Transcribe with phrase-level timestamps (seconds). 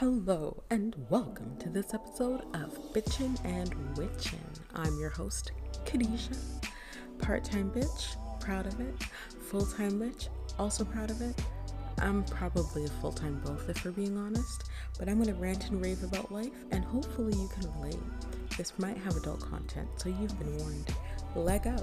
[0.00, 4.38] Hello and welcome to this episode of Bitchin' and Witchin'.
[4.74, 5.52] I'm your host,
[5.84, 6.38] Khadijah.
[7.18, 8.94] Part time bitch, proud of it.
[9.50, 10.28] Full time bitch,
[10.58, 11.38] also proud of it.
[11.98, 15.82] I'm probably a full time both if we're being honest, but I'm gonna rant and
[15.82, 18.00] rave about life and hopefully you can relate.
[18.56, 20.94] This might have adult content, so you've been warned.
[21.36, 21.76] Let go.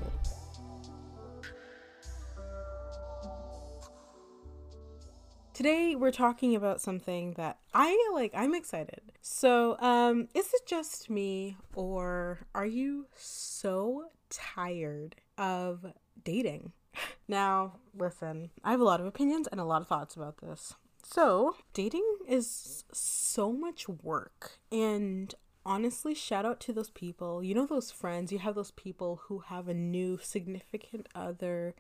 [5.58, 9.02] Today we're talking about something that I like I'm excited.
[9.24, 15.84] So, um is it just me or are you so tired of
[16.24, 16.74] dating?
[17.28, 20.75] Now, listen, I have a lot of opinions and a lot of thoughts about this.
[21.01, 25.34] So, dating is so much work and
[25.65, 27.43] honestly, shout out to those people.
[27.43, 31.74] You know, those friends, you have those people who have a new significant other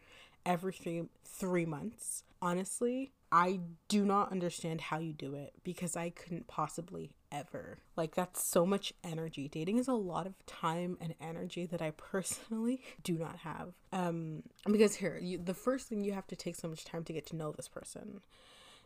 [0.47, 2.23] every three, three months.
[2.41, 7.79] Honestly, I do not understand how you do it because I couldn't possibly ever.
[7.95, 9.49] Like, that's so much energy.
[9.49, 13.73] Dating is a lot of time and energy that I personally do not have.
[13.91, 17.13] Um, because here, you, the first thing you have to take so much time to
[17.13, 18.21] get to know this person.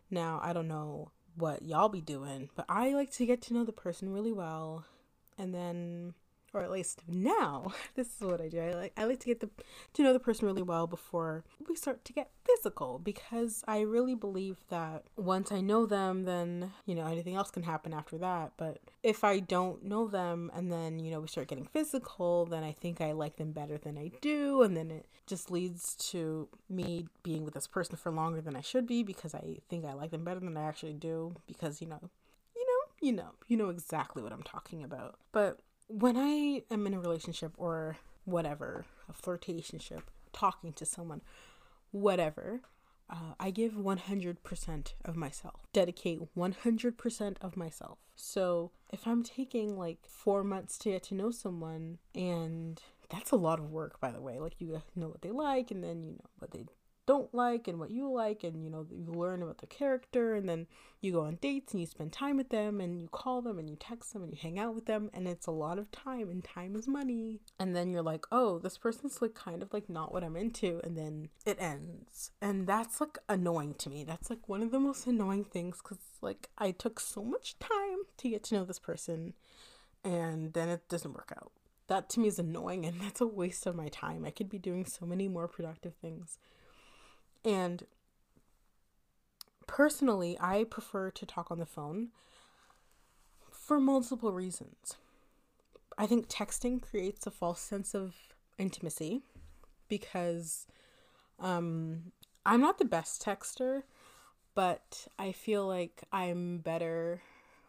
[0.09, 3.63] Now, I don't know what y'all be doing, but I like to get to know
[3.63, 4.85] the person really well
[5.37, 6.13] and then
[6.53, 8.59] or at least now this is what i do.
[8.59, 9.49] I like i like to get the
[9.93, 14.15] to know the person really well before we start to get physical because i really
[14.15, 18.53] believe that once i know them then you know anything else can happen after that.
[18.57, 22.63] But if i don't know them and then you know we start getting physical then
[22.63, 24.61] i think i like them better than i do.
[24.63, 28.61] And then it just leads to me being with this person for longer than i
[28.61, 31.87] should be because i think i like them better than i actually do because you
[31.87, 32.09] know
[32.55, 35.15] you know you know you know exactly what i'm talking about.
[35.31, 35.59] But
[35.91, 41.21] when I am in a relationship or whatever, a flirtationship, talking to someone,
[41.91, 42.61] whatever,
[43.09, 47.97] uh, I give 100% of myself, dedicate 100% of myself.
[48.15, 53.35] So if I'm taking like four months to get to know someone, and that's a
[53.35, 56.11] lot of work, by the way, like you know what they like, and then you
[56.11, 56.65] know what they
[57.11, 60.47] don't like and what you like and you know you learn about the character and
[60.47, 60.65] then
[61.01, 63.69] you go on dates and you spend time with them and you call them and
[63.69, 66.29] you text them and you hang out with them and it's a lot of time
[66.29, 67.41] and time is money.
[67.59, 70.79] And then you're like oh this person's like kind of like not what i'm into
[70.85, 72.31] and then it ends.
[72.41, 74.05] And that's like annoying to me.
[74.05, 78.03] That's like one of the most annoying things because like i took so much time
[78.19, 79.33] to get to know this person
[80.01, 81.51] and then it doesn't work out.
[81.87, 84.23] That to me is annoying and that's a waste of my time.
[84.23, 86.39] I could be doing so many more productive things
[87.43, 87.85] and
[89.67, 92.09] personally, I prefer to talk on the phone
[93.51, 94.95] for multiple reasons.
[95.97, 98.15] I think texting creates a false sense of
[98.57, 99.21] intimacy
[99.87, 100.67] because
[101.39, 102.11] um,
[102.45, 103.83] I'm not the best texter,
[104.55, 107.21] but I feel like I'm better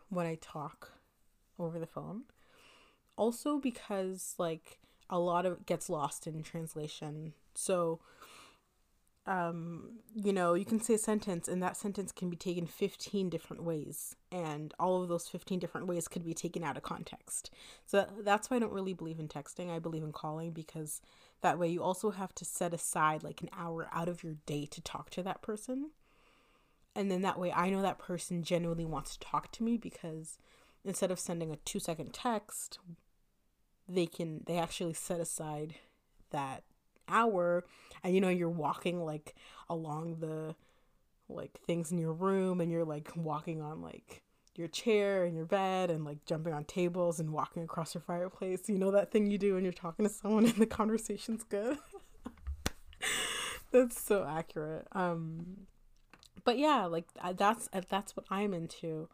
[0.09, 0.93] when I talk
[1.59, 2.23] over the phone.
[3.17, 4.79] Also, because like
[5.11, 7.35] a lot of it gets lost in translation.
[7.55, 8.01] So,
[9.27, 13.31] um, you know, you can say a sentence and that sentence can be taken 15
[13.31, 17.51] different ways, and all of those 15 different ways could be taken out of context.
[17.87, 19.71] So that's why I don't really believe in texting.
[19.71, 21.01] I believe in calling because
[21.41, 24.67] that way you also have to set aside like an hour out of your day
[24.67, 25.91] to talk to that person.
[26.95, 30.37] And then that way I know that person genuinely wants to talk to me because
[30.85, 32.81] instead of sending a two second text,
[33.89, 35.77] they can, they actually set aside
[36.31, 36.65] that
[37.09, 37.65] hour
[38.03, 39.35] and you know you're walking like
[39.69, 40.55] along the
[41.29, 44.23] like things in your room and you're like walking on like
[44.55, 48.69] your chair and your bed and like jumping on tables and walking across your fireplace.
[48.69, 51.79] You know that thing you do when you're talking to someone and the conversation's good?
[53.73, 54.87] That's so accurate.
[54.93, 55.67] Um
[56.45, 59.09] but yeah like that's that's what i'm into.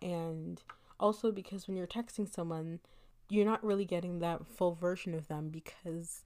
[0.00, 0.62] And
[1.00, 2.80] also because when you're texting someone
[3.28, 6.22] you're not really getting that full version of them because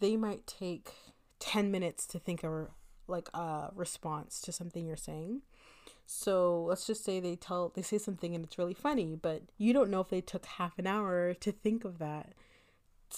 [0.00, 0.92] they might take
[1.40, 2.68] 10 minutes to think of
[3.06, 5.42] like a response to something you're saying.
[6.06, 9.72] So let's just say they tell they say something and it's really funny, but you
[9.72, 12.34] don't know if they took half an hour to think of that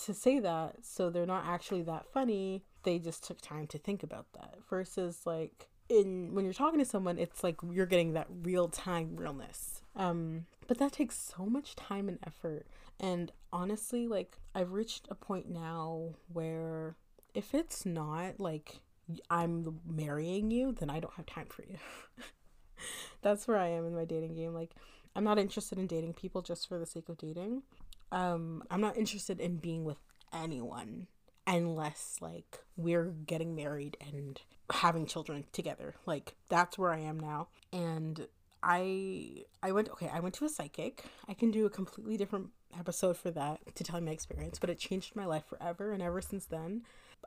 [0.04, 0.84] to say that.
[0.84, 2.62] So they're not actually that funny.
[2.84, 4.58] They just took time to think about that.
[4.68, 9.16] Versus like in when you're talking to someone, it's like you're getting that real time
[9.16, 9.82] realness.
[9.94, 12.66] Um, but that takes so much time and effort.
[12.98, 16.96] And honestly, like I've reached a point now where
[17.34, 18.80] if it's not like
[19.30, 21.76] I'm marrying you, then I don't have time for you.
[23.22, 24.52] That's where I am in my dating game.
[24.54, 24.70] Like
[25.14, 27.62] I'm not interested in dating people just for the sake of dating.
[28.12, 29.98] Um, I'm not interested in being with
[30.32, 31.06] anyone
[31.46, 34.40] unless like we're getting married and
[34.70, 35.94] having children together.
[36.06, 37.48] Like that's where I am now.
[37.72, 38.26] And
[38.62, 41.04] I I went okay, I went to a psychic.
[41.28, 44.78] I can do a completely different episode for that to tell my experience, but it
[44.78, 46.82] changed my life forever and ever since then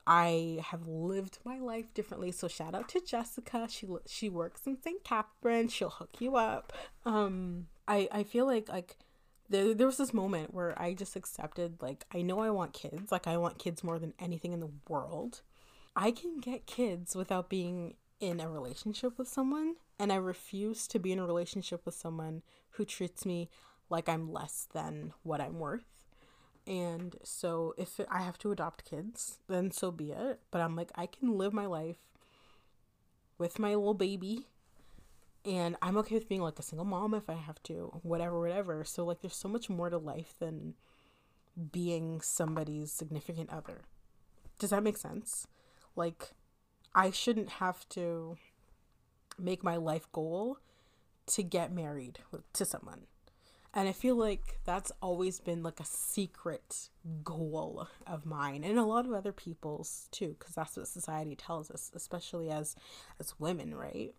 [0.05, 2.31] I have lived my life differently.
[2.31, 3.67] So shout out to Jessica.
[3.69, 5.03] She she works in St.
[5.03, 5.67] Catherine.
[5.67, 6.73] She'll hook you up.
[7.05, 8.97] Um I I feel like like
[9.49, 13.11] there, there was this moment where I just accepted like I know I want kids.
[13.11, 15.41] Like I want kids more than anything in the world.
[15.95, 20.99] I can get kids without being in a relationship with someone and I refuse to
[20.99, 22.41] be in a relationship with someone
[22.71, 23.49] who treats me
[23.89, 25.85] like I'm less than what I'm worth.
[26.67, 30.39] And so if I have to adopt kids, then so be it.
[30.51, 31.97] But I'm like, I can live my life
[33.39, 34.47] with my little baby.
[35.45, 38.83] And I'm okay with being like a single mom if I have to, whatever, whatever.
[38.83, 40.73] So, like, there's so much more to life than
[41.71, 43.81] being somebody's significant other.
[44.59, 45.47] Does that make sense?
[45.95, 46.31] Like,
[46.93, 48.37] I shouldn't have to
[49.37, 50.57] make my life goal
[51.27, 52.19] to get married
[52.53, 53.03] to someone.
[53.73, 56.89] And I feel like that's always been like a secret
[57.23, 61.69] goal of mine and a lot of other people's too, because that's what society tells
[61.69, 62.75] us, especially as
[63.19, 64.15] as women, right?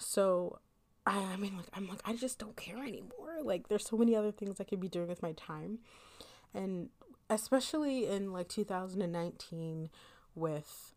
[0.00, 0.58] So
[1.06, 3.38] I, I mean like I'm like I just don't care anymore.
[3.42, 5.78] Like there's so many other things I could be doing with my time.
[6.54, 6.88] And
[7.28, 9.90] especially in like 2019
[10.34, 10.94] with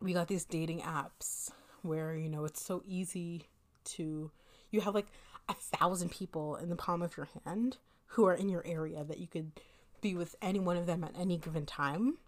[0.00, 1.50] we got these dating apps
[1.82, 3.48] where, you know, it's so easy
[3.84, 4.30] to
[4.70, 5.06] you have like
[5.48, 7.76] a thousand people in the palm of your hand
[8.08, 9.52] who are in your area that you could
[10.00, 12.18] be with any one of them at any given time.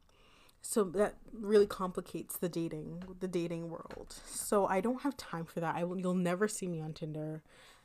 [0.63, 4.15] So that really complicates the dating the dating world.
[4.27, 5.77] So I don't have time for that.
[5.77, 7.43] I will you'll never see me on Tinder.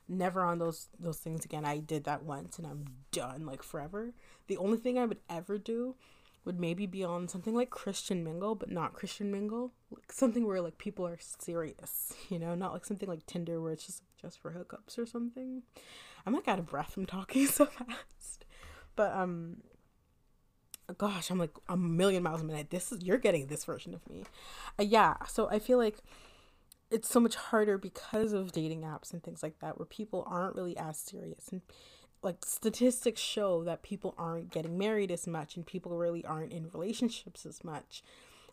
[0.08, 1.64] Never on those those things again.
[1.64, 4.14] I did that once and I'm done like forever.
[4.48, 5.96] The only thing I would ever do
[6.44, 9.74] would maybe be on something like Christian Mingle, but not Christian Mingle.
[9.92, 13.74] Like something where like people are serious, you know, not like something like Tinder where
[13.74, 15.64] it's just just for hookups or something.
[16.26, 18.46] I'm like out of breath from talking so fast.
[18.96, 19.58] But um
[20.98, 22.70] gosh, I'm like a million miles a minute.
[22.70, 24.24] This is you're getting this version of me.
[24.80, 25.98] Uh, yeah, so I feel like
[26.92, 30.56] it's so much harder because of dating apps and things like that where people aren't
[30.56, 31.62] really as serious and
[32.22, 36.70] like statistics show that people aren't getting married as much and people really aren't in
[36.72, 38.04] relationships as much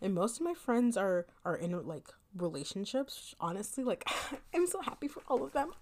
[0.01, 4.09] and most of my friends are are in like relationships honestly like
[4.55, 5.73] i'm so happy for all of them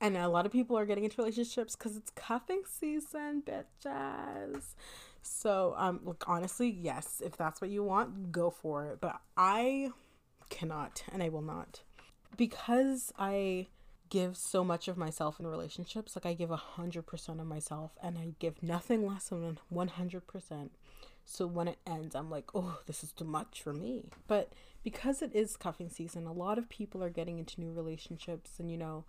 [0.00, 4.74] and a lot of people are getting into relationships because it's cuffing season bitches
[5.22, 9.90] so um like honestly yes if that's what you want go for it but i
[10.48, 11.82] cannot and i will not
[12.36, 13.66] because i
[14.10, 16.14] give so much of myself in relationships.
[16.14, 19.88] Like I give a hundred percent of myself and I give nothing less than one
[19.88, 20.72] hundred percent.
[21.24, 24.10] So when it ends, I'm like, oh, this is too much for me.
[24.26, 24.52] But
[24.82, 28.70] because it is cuffing season, a lot of people are getting into new relationships and
[28.70, 29.04] you know,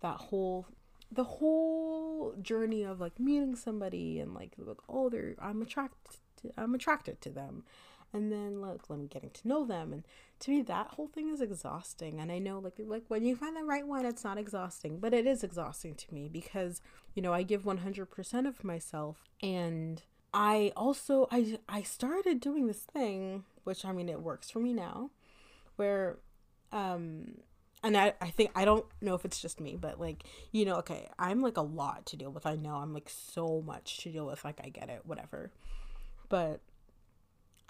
[0.00, 0.66] that whole
[1.12, 6.52] the whole journey of like meeting somebody and like, like oh they're I'm attracted to,
[6.56, 7.64] I'm attracted to them.
[8.12, 9.92] And then like me getting to know them.
[9.92, 10.04] And
[10.40, 12.20] to me that whole thing is exhausting.
[12.20, 15.14] And i know like like when you find the right one it's not exhausting but
[15.14, 16.80] it is exhausting to me because
[17.14, 19.24] you know i give 100% of myself.
[19.42, 20.02] And
[20.32, 24.72] i also i i started doing this thing which i mean it works for me
[24.72, 25.10] now
[25.74, 26.18] where
[26.70, 27.38] um
[27.82, 30.76] and I, I think I don't know if it's just me, but like, you know,
[30.76, 32.46] okay, I'm like a lot to deal with.
[32.46, 35.50] I know I'm like so much to deal with, like I get it, whatever.
[36.28, 36.60] But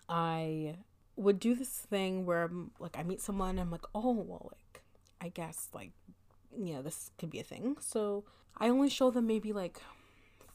[0.08, 0.76] I
[1.16, 4.82] would do this thing where I'm, like I meet someone I'm like, "Oh, well, like
[5.20, 5.92] I guess like
[6.56, 8.24] you know, this could be a thing." So,
[8.58, 9.80] I only show them maybe like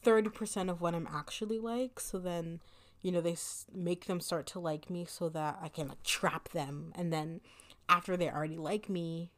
[0.04, 2.60] 30% of what I'm actually like, so then
[3.02, 3.36] you know, they
[3.72, 7.40] make them start to like me so that I can like trap them and then
[7.88, 9.30] after they already like me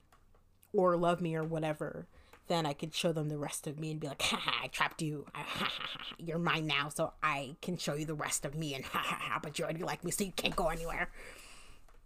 [0.72, 2.06] or love me or whatever,
[2.48, 4.68] then I could show them the rest of me and be like, ha ha, I
[4.68, 5.26] trapped you.
[6.18, 9.18] You're mine now, so I can show you the rest of me and ha ha
[9.20, 11.10] ha, but you already like me, so you can't go anywhere.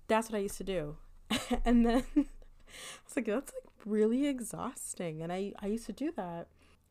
[0.09, 0.97] That's what I used to do.
[1.65, 2.25] and then I
[3.07, 5.23] was like, that's like really exhausting.
[5.23, 6.49] And I, I used to do that.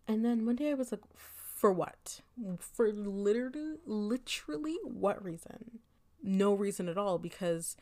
[0.08, 2.22] And then one day I was like, for what?
[2.60, 5.80] For literally, literally what reason?
[6.24, 7.75] No reason at all because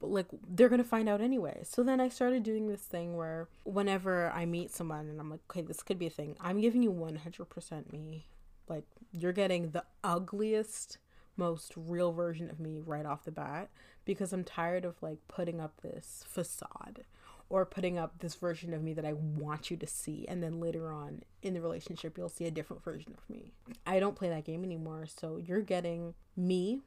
[0.00, 4.30] like they're gonna find out anyway so then i started doing this thing where whenever
[4.30, 6.92] i meet someone and i'm like okay this could be a thing i'm giving you
[6.92, 8.26] 100% me
[8.68, 10.98] like you're getting the ugliest
[11.36, 13.68] most real version of me right off the bat
[14.04, 17.04] because i'm tired of like putting up this facade
[17.52, 20.24] or putting up this version of me that I want you to see.
[20.26, 23.52] And then later on in the relationship, you'll see a different version of me.
[23.86, 25.04] I don't play that game anymore.
[25.06, 26.80] So you're getting me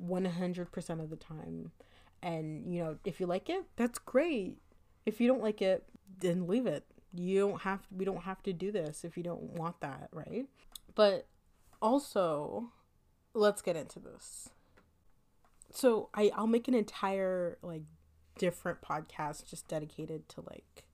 [0.00, 1.72] 100% of the time.
[2.22, 4.58] And, you know, if you like it, that's great.
[5.04, 5.84] If you don't like it,
[6.20, 6.84] then leave it.
[7.16, 10.46] You don't have we don't have to do this if you don't want that, right?
[10.94, 11.26] But
[11.80, 12.70] also,
[13.34, 14.48] let's get into this.
[15.70, 17.82] So I I'll make an entire like
[18.38, 20.84] different podcast just dedicated to like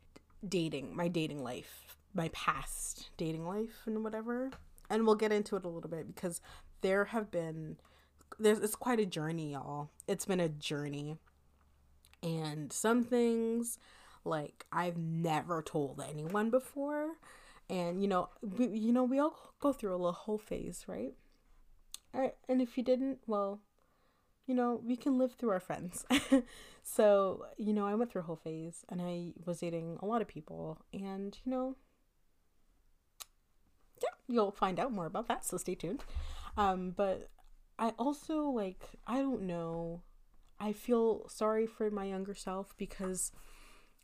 [0.47, 4.51] dating, my dating life, my past dating life and whatever.
[4.91, 6.41] And we'll get into it a little bit because
[6.81, 7.77] there have been
[8.41, 9.91] there's it's quite a journey, y'all.
[10.09, 11.17] It's been a journey.
[12.23, 13.79] And some things
[14.25, 17.13] like I've never told anyone before.
[17.69, 21.15] And you know, we, you know, we all go through a little whole phase, right?
[22.13, 23.61] And if you didn't, well,
[24.47, 26.05] you know, we can live through our friends.
[26.83, 30.23] so, you know, I went through a whole phase and I was dating a lot
[30.23, 31.77] of people and, you know,
[34.03, 36.03] yeah, you'll find out more about that, so stay tuned.
[36.57, 37.31] Um, but
[37.81, 40.03] I also like I don't know.
[40.61, 43.33] I feel sorry for my younger self because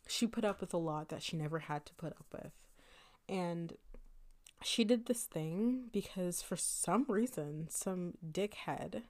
[0.08, 2.52] she put up with a lot that she never had to put up with.
[3.28, 3.74] And
[4.62, 9.02] she did this thing because for some reason some dickhead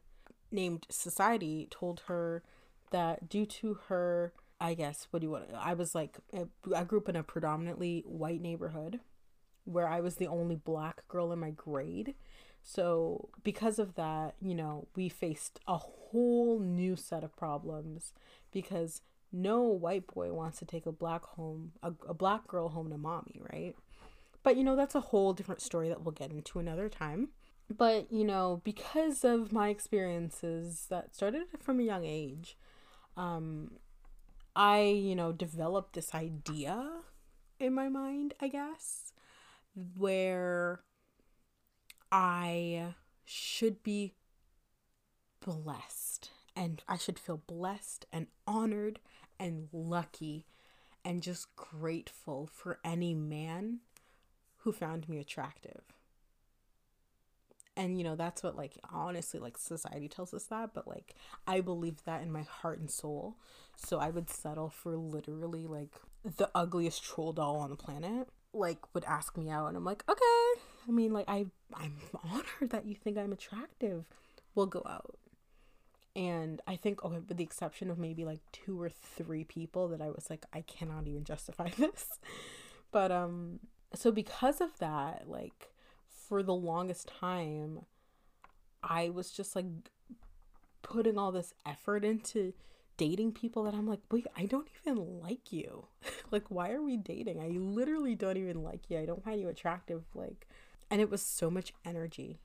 [0.51, 2.43] named Society told her
[2.91, 5.45] that due to her, I guess, what do you want?
[5.55, 6.19] I was like,
[6.75, 9.01] I grew up in a predominantly white neighborhood
[9.65, 12.15] where I was the only black girl in my grade.
[12.69, 18.13] So, because of that, you know, we faced a whole new set of problems
[18.53, 22.91] because no white boy wants to take a black home, a, a black girl home
[22.91, 23.77] to mommy, right?
[24.43, 27.29] But, you know, that's a whole different story that we'll get into another time
[27.69, 32.57] but you know because of my experiences that started from a young age
[33.17, 33.73] um
[34.55, 36.89] i you know developed this idea
[37.59, 39.13] in my mind i guess
[39.97, 40.81] where
[42.17, 42.95] i
[43.25, 44.15] should be
[45.45, 48.99] blessed and i should feel blessed and honored
[49.39, 50.47] and lucky
[51.05, 53.79] and just grateful for any man
[54.59, 55.83] who found me attractive.
[57.77, 61.15] And you know that's what like honestly like society tells us that but like
[61.47, 63.37] i believe that in my heart and soul.
[63.77, 65.91] So i would settle for literally like
[66.25, 70.03] the ugliest troll doll on the planet like would ask me out and i'm like
[70.09, 74.05] okay i mean like i i'm honored that you think i'm attractive
[74.55, 75.19] we'll go out
[76.15, 80.01] and i think okay with the exception of maybe like two or three people that
[80.01, 82.19] i was like i cannot even justify this
[82.93, 83.61] but um
[83.95, 85.71] so because of that like
[86.27, 87.81] for the longest time,
[88.83, 89.67] I was just like
[90.83, 92.53] putting all this effort into
[92.97, 95.87] dating people that I'm like, wait, I don't even like you.
[96.31, 97.41] like, why are we dating?
[97.41, 98.99] I literally don't even like you.
[98.99, 100.05] I don't find you attractive.
[100.15, 100.46] Like,
[100.91, 102.41] and it was so much energy,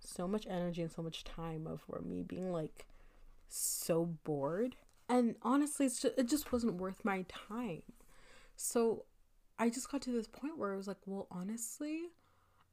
[0.00, 2.86] so much energy and so much time of me being like
[3.48, 4.76] so bored.
[5.08, 7.82] And honestly, just, it just wasn't worth my time.
[8.56, 9.04] So
[9.58, 12.02] I just got to this point where I was like, well, honestly,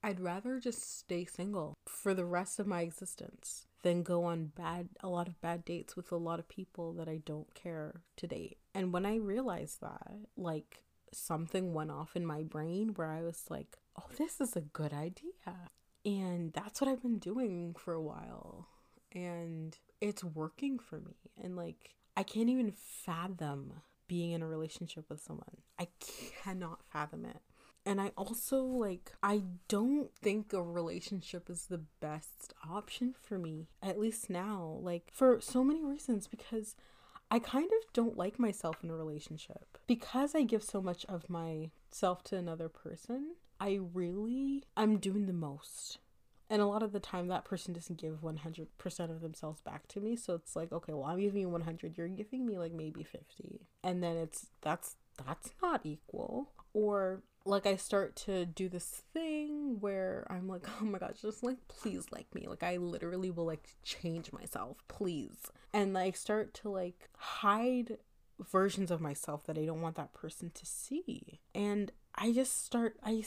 [0.04, 4.90] I'd rather just stay single for the rest of my existence than go on bad
[5.02, 8.28] a lot of bad dates with a lot of people that I don't care to
[8.28, 8.58] date.
[8.74, 13.46] And when I realized that, like something went off in my brain where I was
[13.50, 15.70] like, "Oh, this is a good idea."
[16.04, 18.68] And that's what I've been doing for a while.
[19.14, 21.32] And it's working for me.
[21.42, 25.58] And like I can't even fathom being in a relationship with someone.
[25.80, 25.88] I
[26.44, 27.42] cannot fathom it.
[27.86, 33.70] And I also like, I don't think a relationship is the best option for me,
[33.82, 34.78] at least now.
[34.82, 36.76] Like, for so many reasons, because
[37.32, 39.80] I kind of don't like myself in a relationship.
[39.88, 41.30] Because I give so much of
[41.92, 46.00] myself to another person, I really, I'm doing the most.
[46.50, 50.02] And a lot of the time, that person doesn't give 100% of themselves back to
[50.02, 50.16] me.
[50.16, 53.68] So it's like, okay, well, I'm giving you 100, you're giving me like maybe 50.
[53.84, 54.96] And then it's, that's,
[55.26, 56.50] that's not equal.
[56.74, 61.44] Or like I start to do this thing where I'm like, oh my gosh, just
[61.44, 62.48] like please like me.
[62.48, 65.52] Like I literally will like change myself, please.
[65.74, 67.98] And I start to like hide
[68.50, 71.40] versions of myself that I don't want that person to see.
[71.54, 73.24] And I just start I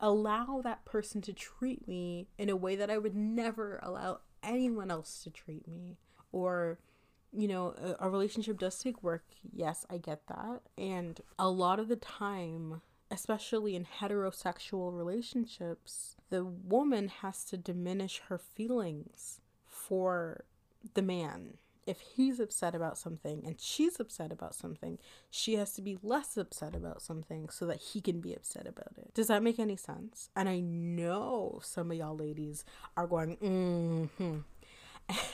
[0.00, 4.90] allow that person to treat me in a way that I would never allow anyone
[4.90, 5.98] else to treat me
[6.30, 6.78] or
[7.32, 9.24] you know, a, a relationship does take work.
[9.52, 10.62] Yes, I get that.
[10.76, 18.22] And a lot of the time, especially in heterosexual relationships, the woman has to diminish
[18.28, 20.44] her feelings for
[20.94, 21.58] the man.
[21.88, 24.98] If he's upset about something and she's upset about something,
[25.30, 28.92] she has to be less upset about something so that he can be upset about
[28.98, 29.14] it.
[29.14, 30.28] Does that make any sense?
[30.36, 32.64] And I know some of y'all ladies
[32.96, 34.38] are going, mm hmm.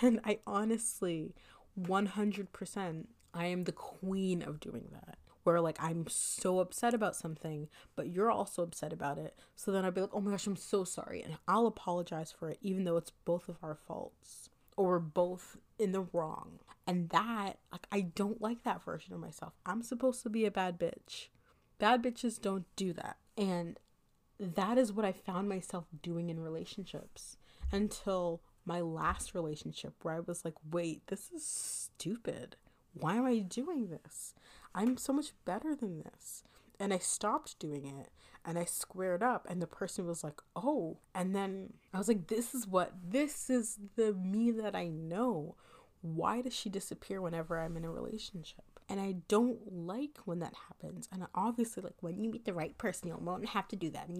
[0.07, 1.35] And I honestly,
[1.81, 7.69] 100%, I am the queen of doing that where like I'm so upset about something,
[7.97, 9.39] but you're also upset about it.
[9.55, 11.23] So then I'd be like, oh my gosh, I'm so sorry.
[11.23, 15.57] And I'll apologize for it, even though it's both of our faults or we're both
[15.79, 16.59] in the wrong.
[16.87, 19.55] And that, like, I don't like that version of myself.
[19.65, 21.29] I'm supposed to be a bad bitch.
[21.79, 23.17] Bad bitches don't do that.
[23.37, 23.79] And
[24.39, 27.37] that is what I found myself doing in relationships
[27.73, 32.57] until my last relationship, where I was like, wait, this is stupid.
[32.93, 34.35] Why am I doing this?
[34.75, 36.43] I'm so much better than this.
[36.79, 38.11] And I stopped doing it
[38.45, 40.99] and I squared up, and the person was like, oh.
[41.15, 45.57] And then I was like, this is what, this is the me that I know.
[46.03, 48.65] Why does she disappear whenever I'm in a relationship?
[48.89, 51.09] And I don't like when that happens.
[51.11, 54.11] And obviously, like when you meet the right person, you won't have to do that.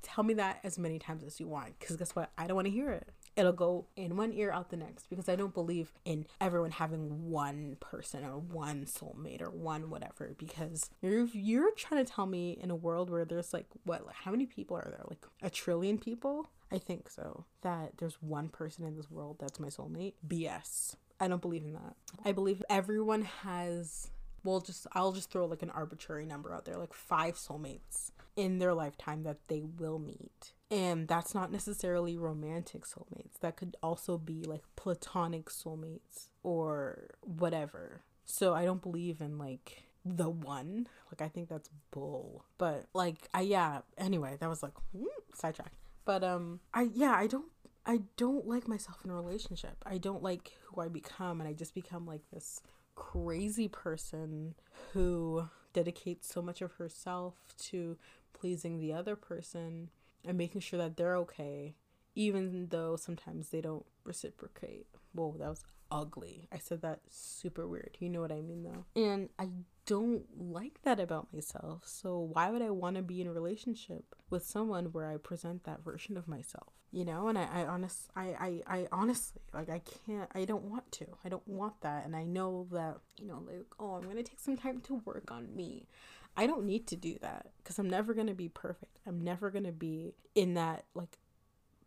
[0.00, 1.78] Tell me that as many times as you want.
[1.78, 2.30] Because guess what?
[2.38, 3.10] I don't want to hear it.
[3.34, 7.30] It'll go in one ear out the next because I don't believe in everyone having
[7.30, 10.34] one person or one soulmate or one whatever.
[10.36, 14.16] Because you're you're trying to tell me in a world where there's like what like
[14.16, 15.04] how many people are there?
[15.08, 16.50] Like a trillion people?
[16.70, 17.44] I think so.
[17.62, 20.14] That there's one person in this world that's my soulmate.
[20.26, 20.96] BS.
[21.20, 21.94] I don't believe in that.
[22.24, 24.10] I believe everyone has
[24.44, 28.58] well just I'll just throw like an arbitrary number out there, like five soulmates in
[28.58, 30.52] their lifetime that they will meet.
[30.72, 33.38] And that's not necessarily romantic soulmates.
[33.40, 38.00] That could also be like platonic soulmates or whatever.
[38.24, 40.88] So I don't believe in like the one.
[41.10, 42.46] Like I think that's bull.
[42.56, 45.76] But like I yeah, anyway, that was like whoop, sidetracked.
[46.06, 47.50] But um I yeah, I don't
[47.84, 49.76] I don't like myself in a relationship.
[49.84, 52.62] I don't like who I become, and I just become like this
[52.94, 54.54] crazy person
[54.94, 57.98] who dedicates so much of herself to
[58.32, 59.90] pleasing the other person
[60.24, 61.74] and making sure that they're okay,
[62.14, 64.86] even though sometimes they don't reciprocate.
[65.12, 66.48] Whoa, that was ugly.
[66.50, 67.96] I said that super weird.
[68.00, 68.84] You know what I mean, though?
[69.00, 69.48] And I
[69.86, 71.82] don't like that about myself.
[71.86, 75.64] So why would I want to be in a relationship with someone where I present
[75.64, 76.72] that version of myself?
[76.92, 80.64] You know, and I, I honest I, I, I honestly like I can't I don't
[80.64, 81.06] want to.
[81.24, 82.04] I don't want that.
[82.04, 85.30] And I know that, you know, like, oh I'm gonna take some time to work
[85.30, 85.88] on me.
[86.36, 88.98] I don't need to do that because I'm never gonna be perfect.
[89.06, 91.18] I'm never gonna be in that like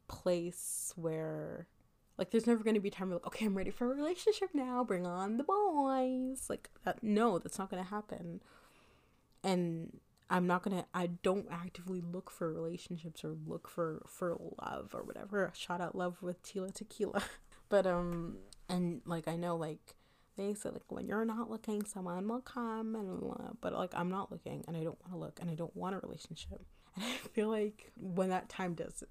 [0.08, 1.68] place where
[2.18, 4.50] like, there's never going to be time where, like, okay, I'm ready for a relationship
[4.54, 4.84] now.
[4.84, 6.50] Bring on the boys.
[6.50, 8.42] Like, that, no, that's not going to happen.
[9.44, 14.38] And I'm not going to, I don't actively look for relationships or look for, for
[14.62, 15.52] love or whatever.
[15.56, 17.22] Shout out love with Tila Tequila.
[17.70, 18.38] but, um,
[18.70, 19.96] and like, I know, like,
[20.38, 22.96] they say, like, when you're not looking, someone will come.
[22.96, 25.56] And, uh, but, like, I'm not looking and I don't want to look and I
[25.56, 26.62] don't want a relationship.
[26.96, 29.04] And I feel like when that time does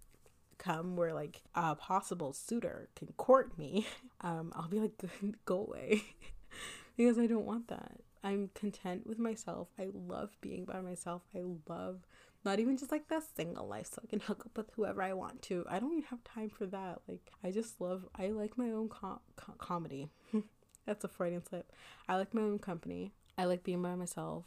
[0.58, 3.87] come where like a possible suitor can court me,
[4.20, 4.92] um, I'll be like,
[5.44, 6.02] go away.
[6.96, 8.00] because I don't want that.
[8.22, 9.68] I'm content with myself.
[9.78, 11.22] I love being by myself.
[11.34, 12.06] I love
[12.42, 15.12] not even just like the single life so I can hook up with whoever I
[15.12, 15.64] want to.
[15.68, 17.00] I don't even have time for that.
[17.08, 20.08] Like, I just love, I like my own com- com- comedy.
[20.87, 21.73] That's a Freudian slip.
[22.09, 23.12] I like my own company.
[23.37, 24.44] I like being by myself.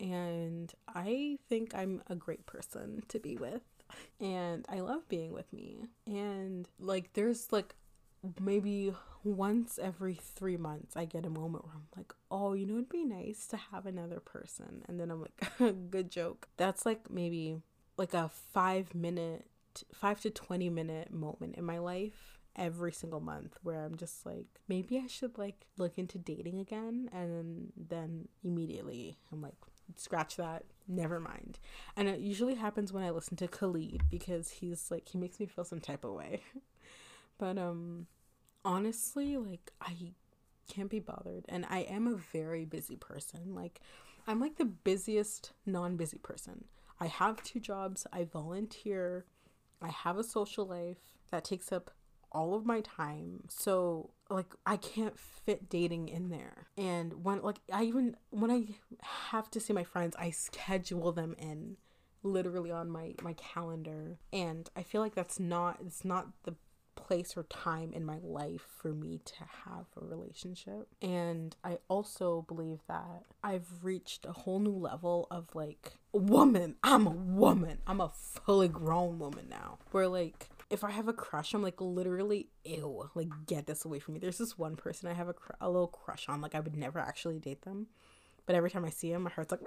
[0.00, 3.62] And I think I'm a great person to be with
[4.20, 5.88] and I love being with me.
[6.06, 7.74] And like there's like
[8.40, 8.92] maybe
[9.24, 12.88] once every three months I get a moment where I'm like, oh, you know, it'd
[12.88, 14.84] be nice to have another person.
[14.88, 16.48] And then I'm like, good joke.
[16.56, 17.62] That's like maybe
[17.96, 19.46] like a five minute,
[19.92, 24.46] five to 20 minute moment in my life every single month where I'm just like,
[24.68, 27.08] maybe I should like look into dating again.
[27.12, 29.54] And then immediately I'm like,
[29.96, 31.58] scratch that never mind.
[31.96, 35.46] And it usually happens when i listen to khalid because he's like he makes me
[35.46, 36.42] feel some type of way.
[37.38, 38.08] But um
[38.64, 39.94] honestly like i
[40.68, 41.44] can't be bothered.
[41.48, 43.54] And i am a very busy person.
[43.54, 43.80] Like
[44.26, 46.64] i'm like the busiest non-busy person.
[47.00, 48.06] I have two jobs.
[48.12, 49.24] I volunteer.
[49.80, 50.98] I have a social life
[51.30, 51.92] that takes up
[52.32, 53.44] all of my time.
[53.48, 56.68] So like I can't fit dating in there.
[56.76, 58.64] And when like I even when I
[59.30, 61.76] have to see my friends, I schedule them in
[62.22, 64.18] literally on my my calendar.
[64.32, 66.54] And I feel like that's not it's not the
[66.98, 70.88] place or time in my life for me to have a relationship.
[71.00, 76.74] And I also believe that I've reached a whole new level of like woman.
[76.82, 77.78] I'm a woman.
[77.86, 79.78] I'm a fully grown woman now.
[79.92, 83.98] Where like if I have a crush, I'm like literally, ew, like get this away
[83.98, 84.20] from me.
[84.20, 86.40] There's this one person I have a, cr- a little crush on.
[86.40, 87.86] Like I would never actually date them,
[88.46, 89.60] but every time I see him, my heart's like,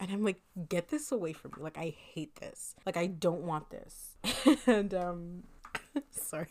[0.00, 1.62] and I'm like, get this away from me.
[1.62, 2.74] Like I hate this.
[2.86, 4.16] Like I don't want this.
[4.66, 5.42] and um,
[6.10, 6.48] sorry,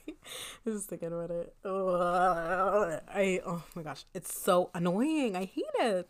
[0.66, 1.54] I was thinking about it.
[1.66, 5.36] I oh my gosh, it's so annoying.
[5.36, 6.10] I hate it.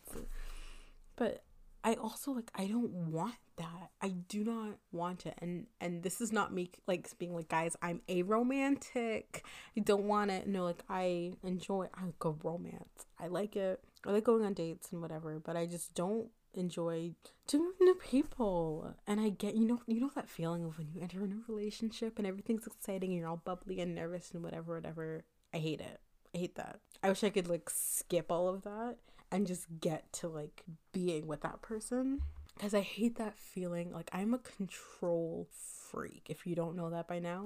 [1.16, 1.44] but
[1.84, 3.90] I also like I don't want that.
[4.02, 5.36] I do not want it.
[5.40, 9.46] And and this is not me like being like guys, I'm a romantic.
[9.76, 10.48] I don't want it.
[10.48, 13.06] No, like I enjoy I go romance.
[13.20, 13.84] I like it.
[14.06, 17.14] I like going on dates and whatever, but I just don't enjoy
[17.48, 18.96] doing new people.
[19.06, 21.44] And I get you know you know that feeling of when you enter a new
[21.48, 25.24] relationship and everything's exciting and you're all bubbly and nervous and whatever, whatever.
[25.54, 26.00] I hate it.
[26.34, 26.80] I hate that.
[27.04, 28.98] I wish I could like skip all of that
[29.32, 32.22] and just get to like being with that person
[32.58, 33.92] because I hate that feeling.
[33.92, 35.48] Like, I'm a control
[35.92, 36.24] freak.
[36.30, 37.46] If you don't know that by now,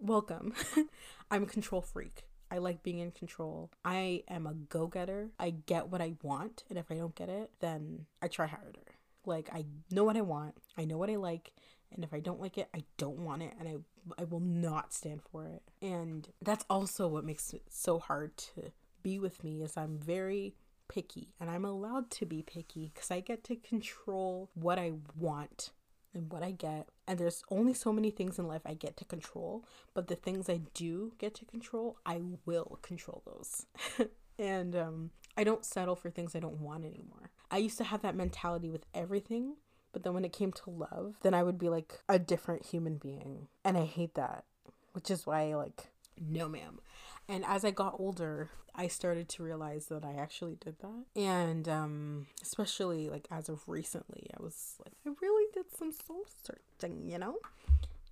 [0.00, 0.54] welcome.
[1.30, 2.24] I'm a control freak.
[2.50, 3.70] I like being in control.
[3.84, 5.30] I am a go getter.
[5.38, 6.64] I get what I want.
[6.68, 8.98] And if I don't get it, then I try harder.
[9.24, 11.52] Like, I know what I want, I know what I like.
[11.94, 13.52] And if I don't like it, I don't want it.
[13.58, 15.62] And I, I will not stand for it.
[15.82, 18.72] And that's also what makes it so hard to
[19.02, 20.54] be with me is I'm very
[20.92, 25.70] picky and I'm allowed to be picky because I get to control what I want
[26.14, 26.88] and what I get.
[27.08, 30.48] And there's only so many things in life I get to control, but the things
[30.48, 33.66] I do get to control, I will control those.
[34.38, 37.30] and um, I don't settle for things I don't want anymore.
[37.50, 39.56] I used to have that mentality with everything,
[39.92, 42.96] but then when it came to love, then I would be like a different human
[42.96, 43.48] being.
[43.64, 44.44] And I hate that,
[44.92, 45.88] which is why like,
[46.20, 46.80] no, ma'am.
[47.28, 51.04] And as I got older, I started to realize that I actually did that.
[51.20, 56.24] And um, especially like as of recently, I was like, I really did some soul
[56.44, 57.36] searching, you know?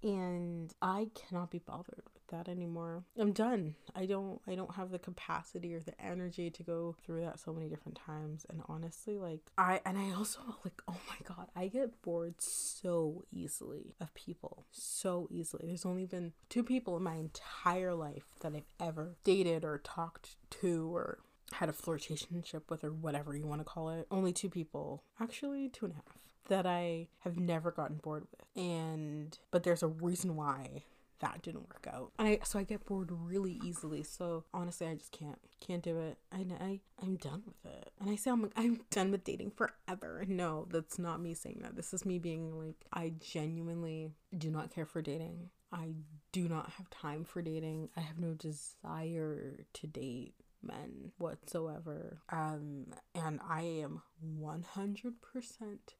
[0.03, 3.05] And I cannot be bothered that anymore.
[3.19, 3.75] I'm done.
[3.95, 7.53] I don't I don't have the capacity or the energy to go through that so
[7.53, 8.47] many different times.
[8.49, 13.25] And honestly, like I and I also like oh my god, I get bored so
[13.33, 14.67] easily of people.
[14.71, 15.67] So easily.
[15.67, 20.37] There's only been two people in my entire life that I've ever dated or talked
[20.61, 21.19] to or
[21.53, 24.07] had a flirtationship with or whatever you want to call it.
[24.11, 25.03] Only two people.
[25.21, 28.63] Actually, two and a half that I have never gotten bored with.
[28.63, 30.85] And but there's a reason why
[31.21, 32.13] that didn't work out.
[32.19, 34.03] And I so I get bored really easily.
[34.03, 36.19] So honestly, I just can't can't do it.
[36.33, 37.93] I I I'm done with it.
[38.01, 40.25] And I say I'm like, I'm done with dating forever.
[40.27, 41.77] No, that's not me saying that.
[41.77, 45.51] This is me being like I genuinely do not care for dating.
[45.73, 45.95] I
[46.33, 47.91] do not have time for dating.
[47.97, 52.23] I have no desire to date men whatsoever.
[52.31, 54.03] Um, and I am
[54.39, 55.15] 100%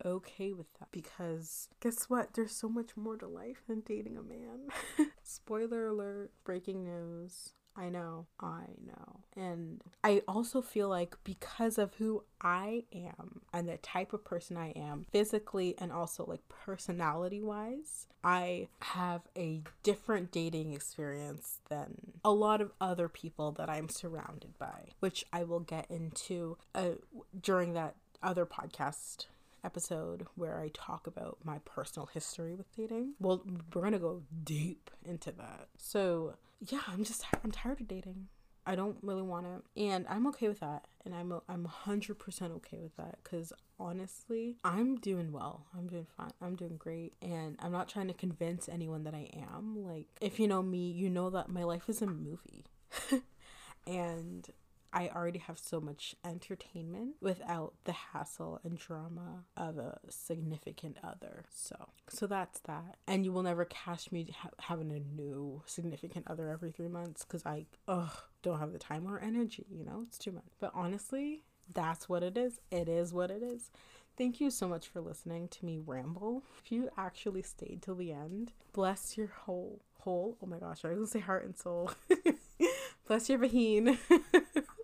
[0.05, 2.35] okay with that because guess what?
[2.35, 4.69] There's so much more to life than dating a man.
[5.23, 7.53] Spoiler alert, breaking news.
[7.77, 9.21] I know, I know.
[9.37, 14.57] And I also feel like because of who I am and the type of person
[14.57, 22.13] I am, physically and also like personality wise, I have a different dating experience than
[22.25, 26.93] a lot of other people that I'm surrounded by, which I will get into uh,
[27.41, 29.27] during that other podcast
[29.65, 33.15] episode where I talk about my personal history with dating.
[33.21, 33.43] Well,
[33.75, 35.69] we're gonna go deep into that.
[35.77, 38.29] So, yeah, I'm just I'm tired of dating.
[38.67, 42.53] I don't really want to, and I'm okay with that, and I'm I'm hundred percent
[42.57, 45.67] okay with that because honestly, I'm doing well.
[45.77, 46.33] I'm doing fine.
[46.43, 49.83] I'm doing great, and I'm not trying to convince anyone that I am.
[49.85, 52.67] Like, if you know me, you know that my life is a movie,
[53.87, 54.47] and
[54.93, 61.45] I already have so much entertainment without the hassle and drama of a significant other.
[61.51, 62.97] So, so that's that.
[63.07, 67.25] And you will never catch me ha- having a new significant other every three months
[67.25, 69.67] because I ugh don't have the time or energy.
[69.71, 70.45] You know, it's too much.
[70.61, 72.61] But honestly, that's what it is.
[72.71, 73.71] It is what it is.
[74.17, 76.45] Thank you so much for listening to me ramble.
[76.63, 80.37] If you actually stayed till the end, bless your whole whole.
[80.43, 81.91] Oh my gosh, I was gonna say heart and soul.
[83.07, 83.99] bless your vagine.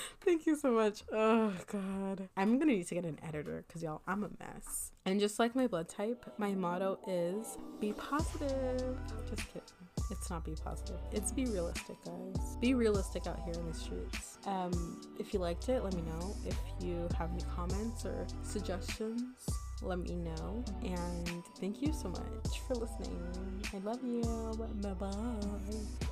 [0.20, 1.02] Thank you so much.
[1.12, 2.28] Oh god.
[2.36, 4.92] I'm gonna need to get an editor because y'all, I'm a mess.
[5.04, 8.96] And just like my blood type, my motto is be positive.
[9.28, 9.62] Just kidding.
[10.10, 11.00] It's not be positive.
[11.10, 12.56] It's be realistic, guys.
[12.60, 14.38] Be realistic out here in the streets.
[14.46, 16.36] Um, if you liked it, let me know.
[16.46, 19.22] If you have any comments or suggestions,
[19.80, 20.64] let me know.
[20.82, 23.20] And thank you so much for listening.
[23.72, 24.22] I love you.
[24.82, 26.08] Bye bye.